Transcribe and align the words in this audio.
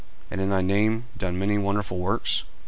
and 0.31 0.41
in 0.41 0.49
thy 0.49 0.63
name 0.63 1.05
done 1.15 1.37
many 1.37 1.59
wonderful 1.59 1.99
works? 1.99 2.43